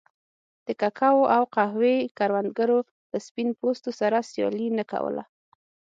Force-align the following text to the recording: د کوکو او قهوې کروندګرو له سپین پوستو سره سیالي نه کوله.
د 0.67 0.67
کوکو 0.81 1.13
او 1.35 1.41
قهوې 1.55 1.97
کروندګرو 2.17 2.79
له 3.11 3.17
سپین 3.27 3.49
پوستو 3.59 3.89
سره 3.99 4.17
سیالي 4.31 4.67
نه 4.77 4.83
کوله. 4.91 5.23